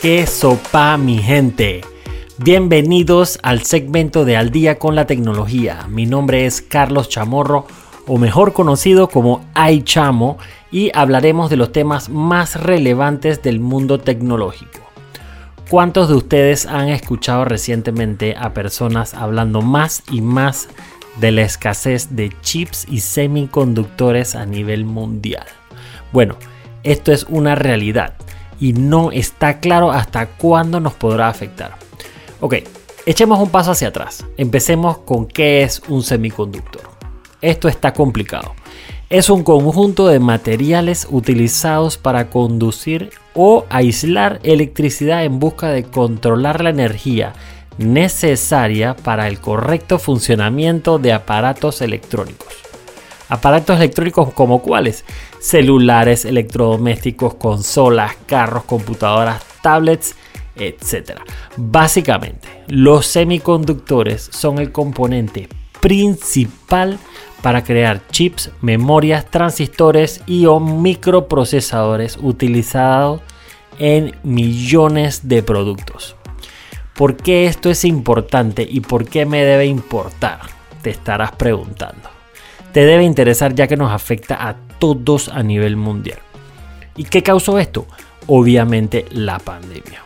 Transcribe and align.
¿Qué 0.00 0.26
sopa 0.26 0.96
mi 0.96 1.18
gente? 1.18 1.82
Bienvenidos 2.38 3.38
al 3.42 3.64
segmento 3.64 4.24
de 4.24 4.38
Al 4.38 4.50
día 4.50 4.78
con 4.78 4.94
la 4.94 5.04
tecnología. 5.04 5.88
Mi 5.90 6.06
nombre 6.06 6.46
es 6.46 6.62
Carlos 6.62 7.10
Chamorro 7.10 7.66
o 8.06 8.16
mejor 8.16 8.54
conocido 8.54 9.08
como 9.08 9.44
iChamo 9.70 10.38
y 10.72 10.90
hablaremos 10.94 11.50
de 11.50 11.58
los 11.58 11.70
temas 11.70 12.08
más 12.08 12.58
relevantes 12.58 13.42
del 13.42 13.60
mundo 13.60 14.00
tecnológico. 14.00 14.80
¿Cuántos 15.68 16.08
de 16.08 16.14
ustedes 16.14 16.64
han 16.64 16.88
escuchado 16.88 17.44
recientemente 17.44 18.34
a 18.38 18.54
personas 18.54 19.12
hablando 19.12 19.60
más 19.60 20.02
y 20.10 20.22
más 20.22 20.70
de 21.20 21.30
la 21.30 21.42
escasez 21.42 22.16
de 22.16 22.32
chips 22.40 22.86
y 22.88 23.00
semiconductores 23.00 24.34
a 24.34 24.46
nivel 24.46 24.86
mundial? 24.86 25.44
Bueno, 26.10 26.36
esto 26.84 27.12
es 27.12 27.24
una 27.28 27.54
realidad 27.54 28.14
y 28.60 28.74
no 28.74 29.10
está 29.10 29.58
claro 29.58 29.90
hasta 29.90 30.26
cuándo 30.26 30.78
nos 30.78 30.92
podrá 30.92 31.28
afectar. 31.28 31.76
Ok, 32.40 32.56
echemos 33.06 33.40
un 33.40 33.48
paso 33.48 33.72
hacia 33.72 33.88
atrás. 33.88 34.24
Empecemos 34.36 34.98
con 34.98 35.26
qué 35.26 35.62
es 35.62 35.82
un 35.88 36.02
semiconductor. 36.02 36.82
Esto 37.40 37.68
está 37.68 37.92
complicado. 37.92 38.54
Es 39.08 39.28
un 39.28 39.42
conjunto 39.42 40.06
de 40.06 40.20
materiales 40.20 41.08
utilizados 41.10 41.98
para 41.98 42.30
conducir 42.30 43.10
o 43.34 43.64
aislar 43.68 44.38
electricidad 44.44 45.24
en 45.24 45.40
busca 45.40 45.68
de 45.70 45.82
controlar 45.84 46.62
la 46.62 46.70
energía 46.70 47.32
necesaria 47.78 48.94
para 48.94 49.26
el 49.26 49.40
correcto 49.40 49.98
funcionamiento 49.98 50.98
de 50.98 51.12
aparatos 51.12 51.80
electrónicos. 51.80 52.69
Aparatos 53.30 53.76
electrónicos 53.76 54.32
como 54.32 54.60
cuáles? 54.60 55.04
Celulares, 55.40 56.24
electrodomésticos, 56.24 57.34
consolas, 57.34 58.16
carros, 58.26 58.64
computadoras, 58.64 59.42
tablets, 59.62 60.16
etc. 60.56 61.20
Básicamente, 61.56 62.48
los 62.66 63.06
semiconductores 63.06 64.28
son 64.32 64.58
el 64.58 64.72
componente 64.72 65.48
principal 65.80 66.98
para 67.40 67.64
crear 67.64 68.02
chips, 68.10 68.50
memorias, 68.60 69.24
transistores 69.30 70.22
y 70.26 70.46
o 70.46 70.60
microprocesadores 70.60 72.18
utilizados 72.20 73.22
en 73.78 74.14
millones 74.24 75.28
de 75.28 75.42
productos. 75.42 76.16
¿Por 76.94 77.16
qué 77.16 77.46
esto 77.46 77.70
es 77.70 77.84
importante 77.84 78.66
y 78.68 78.80
por 78.80 79.08
qué 79.08 79.24
me 79.24 79.44
debe 79.44 79.66
importar? 79.66 80.40
Te 80.82 80.90
estarás 80.90 81.32
preguntando. 81.32 82.19
Te 82.72 82.84
debe 82.84 83.04
interesar 83.04 83.54
ya 83.54 83.66
que 83.66 83.76
nos 83.76 83.90
afecta 83.90 84.48
a 84.48 84.56
todos 84.78 85.28
a 85.28 85.42
nivel 85.42 85.76
mundial. 85.76 86.18
¿Y 86.96 87.04
qué 87.04 87.22
causó 87.22 87.58
esto? 87.58 87.86
Obviamente 88.26 89.06
la 89.10 89.38
pandemia. 89.38 90.02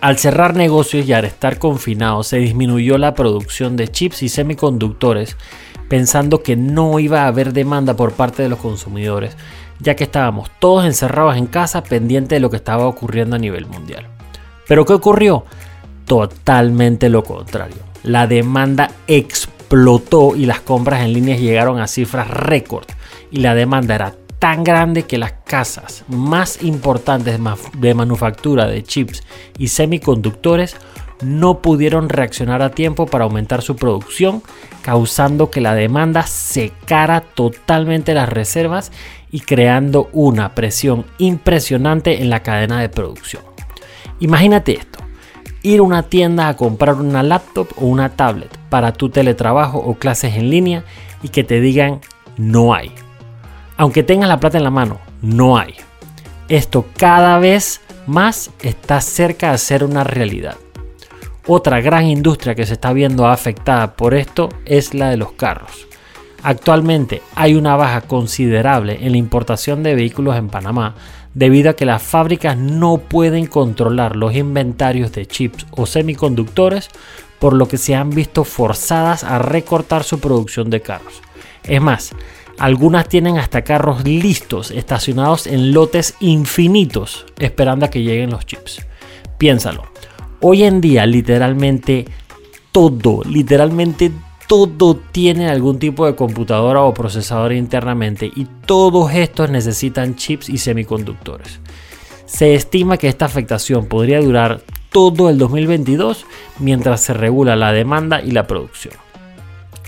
Al 0.00 0.18
cerrar 0.18 0.54
negocios 0.54 1.06
y 1.06 1.12
al 1.12 1.24
estar 1.24 1.58
confinados 1.58 2.26
se 2.28 2.36
disminuyó 2.36 2.98
la 2.98 3.14
producción 3.14 3.76
de 3.76 3.88
chips 3.88 4.22
y 4.22 4.28
semiconductores 4.28 5.36
pensando 5.88 6.42
que 6.42 6.56
no 6.56 6.98
iba 6.98 7.22
a 7.22 7.26
haber 7.26 7.52
demanda 7.52 7.96
por 7.96 8.12
parte 8.12 8.42
de 8.42 8.48
los 8.48 8.58
consumidores, 8.58 9.36
ya 9.80 9.96
que 9.96 10.04
estábamos 10.04 10.50
todos 10.58 10.84
encerrados 10.84 11.36
en 11.36 11.46
casa 11.46 11.82
pendientes 11.82 12.36
de 12.36 12.40
lo 12.40 12.50
que 12.50 12.56
estaba 12.56 12.86
ocurriendo 12.86 13.36
a 13.36 13.38
nivel 13.38 13.66
mundial. 13.66 14.06
Pero 14.68 14.84
¿qué 14.84 14.92
ocurrió? 14.92 15.44
Totalmente 16.06 17.08
lo 17.08 17.22
contrario. 17.22 17.76
La 18.02 18.26
demanda 18.26 18.90
explotó 19.06 19.53
y 20.36 20.46
las 20.46 20.60
compras 20.60 21.02
en 21.02 21.12
línea 21.12 21.36
llegaron 21.36 21.80
a 21.80 21.86
cifras 21.86 22.28
récord 22.28 22.86
y 23.30 23.38
la 23.38 23.54
demanda 23.54 23.94
era 23.94 24.14
tan 24.38 24.62
grande 24.62 25.04
que 25.04 25.18
las 25.18 25.32
casas 25.44 26.04
más 26.08 26.62
importantes 26.62 27.38
de 27.78 27.94
manufactura 27.94 28.66
de 28.66 28.82
chips 28.82 29.22
y 29.58 29.68
semiconductores 29.68 30.76
no 31.22 31.60
pudieron 31.62 32.08
reaccionar 32.08 32.62
a 32.62 32.70
tiempo 32.70 33.06
para 33.06 33.24
aumentar 33.24 33.62
su 33.62 33.76
producción, 33.76 34.42
causando 34.82 35.50
que 35.50 35.60
la 35.60 35.74
demanda 35.74 36.24
secara 36.24 37.22
totalmente 37.22 38.14
las 38.14 38.28
reservas 38.28 38.92
y 39.30 39.40
creando 39.40 40.08
una 40.12 40.54
presión 40.54 41.06
impresionante 41.18 42.22
en 42.22 42.30
la 42.30 42.42
cadena 42.42 42.80
de 42.80 42.88
producción. 42.88 43.42
Imagínate 44.20 44.72
esto, 44.78 45.03
ir 45.64 45.80
a 45.80 45.82
una 45.82 46.04
tienda 46.04 46.46
a 46.46 46.56
comprar 46.56 46.94
una 46.96 47.24
laptop 47.24 47.68
o 47.76 47.86
una 47.86 48.10
tablet 48.10 48.56
para 48.68 48.92
tu 48.92 49.08
teletrabajo 49.08 49.78
o 49.78 49.94
clases 49.94 50.36
en 50.36 50.50
línea 50.50 50.84
y 51.22 51.30
que 51.30 51.42
te 51.42 51.60
digan 51.60 52.00
no 52.36 52.74
hay. 52.74 52.92
Aunque 53.76 54.04
tengas 54.04 54.28
la 54.28 54.38
plata 54.38 54.58
en 54.58 54.64
la 54.64 54.70
mano, 54.70 55.00
no 55.22 55.58
hay. 55.58 55.74
Esto 56.48 56.84
cada 56.96 57.38
vez 57.38 57.80
más 58.06 58.50
está 58.60 59.00
cerca 59.00 59.52
de 59.52 59.58
ser 59.58 59.82
una 59.82 60.04
realidad. 60.04 60.56
Otra 61.46 61.80
gran 61.80 62.06
industria 62.06 62.54
que 62.54 62.66
se 62.66 62.74
está 62.74 62.92
viendo 62.92 63.26
afectada 63.26 63.96
por 63.96 64.14
esto 64.14 64.50
es 64.66 64.94
la 64.94 65.08
de 65.08 65.16
los 65.16 65.32
carros. 65.32 65.88
Actualmente 66.44 67.22
hay 67.34 67.54
una 67.54 67.74
baja 67.74 68.02
considerable 68.02 68.98
en 69.00 69.12
la 69.12 69.16
importación 69.18 69.82
de 69.82 69.94
vehículos 69.94 70.36
en 70.36 70.50
Panamá 70.50 70.94
debido 71.32 71.70
a 71.70 71.74
que 71.74 71.86
las 71.86 72.02
fábricas 72.02 72.54
no 72.58 72.98
pueden 72.98 73.46
controlar 73.46 74.14
los 74.14 74.34
inventarios 74.34 75.10
de 75.12 75.24
chips 75.24 75.66
o 75.70 75.86
semiconductores, 75.86 76.90
por 77.38 77.54
lo 77.54 77.66
que 77.66 77.78
se 77.78 77.94
han 77.94 78.10
visto 78.10 78.44
forzadas 78.44 79.24
a 79.24 79.38
recortar 79.38 80.04
su 80.04 80.20
producción 80.20 80.68
de 80.68 80.82
carros. 80.82 81.22
Es 81.62 81.80
más, 81.80 82.12
algunas 82.58 83.08
tienen 83.08 83.38
hasta 83.38 83.62
carros 83.64 84.04
listos, 84.04 84.70
estacionados 84.70 85.46
en 85.46 85.72
lotes 85.72 86.14
infinitos, 86.20 87.24
esperando 87.38 87.86
a 87.86 87.90
que 87.90 88.02
lleguen 88.02 88.28
los 88.28 88.44
chips. 88.44 88.86
Piénsalo. 89.38 89.84
Hoy 90.42 90.64
en 90.64 90.82
día, 90.82 91.06
literalmente 91.06 92.04
todo, 92.70 93.22
literalmente 93.24 94.10
todo 94.10 94.33
tiene 95.12 95.48
algún 95.48 95.78
tipo 95.78 96.06
de 96.06 96.14
computadora 96.14 96.82
o 96.82 96.94
procesador 96.94 97.52
internamente 97.52 98.30
y 98.34 98.46
todos 98.66 99.12
estos 99.12 99.50
necesitan 99.50 100.16
chips 100.16 100.48
y 100.48 100.58
semiconductores. 100.58 101.60
Se 102.26 102.54
estima 102.54 102.96
que 102.96 103.08
esta 103.08 103.24
afectación 103.24 103.86
podría 103.86 104.20
durar 104.20 104.60
todo 104.90 105.28
el 105.28 105.38
2022 105.38 106.26
mientras 106.60 107.00
se 107.00 107.14
regula 107.14 107.56
la 107.56 107.72
demanda 107.72 108.22
y 108.22 108.30
la 108.30 108.46
producción. 108.46 108.94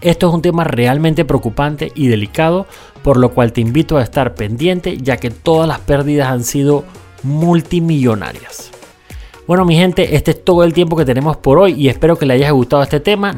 Esto 0.00 0.28
es 0.28 0.34
un 0.34 0.42
tema 0.42 0.64
realmente 0.64 1.24
preocupante 1.24 1.92
y 1.94 2.08
delicado, 2.08 2.66
por 3.02 3.18
lo 3.18 3.30
cual 3.30 3.52
te 3.52 3.60
invito 3.60 3.98
a 3.98 4.02
estar 4.02 4.34
pendiente 4.34 4.96
ya 4.96 5.18
que 5.18 5.30
todas 5.30 5.68
las 5.68 5.80
pérdidas 5.80 6.28
han 6.28 6.44
sido 6.44 6.84
multimillonarias. 7.22 8.70
Bueno 9.46 9.64
mi 9.64 9.76
gente, 9.76 10.14
este 10.14 10.30
es 10.30 10.44
todo 10.44 10.64
el 10.64 10.72
tiempo 10.72 10.96
que 10.96 11.04
tenemos 11.04 11.36
por 11.36 11.58
hoy 11.58 11.72
y 11.72 11.88
espero 11.88 12.16
que 12.16 12.24
les 12.24 12.36
haya 12.36 12.50
gustado 12.52 12.82
este 12.82 13.00
tema. 13.00 13.34